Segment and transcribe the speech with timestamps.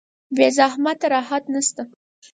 [0.35, 1.83] بې زحمته راحت نشته.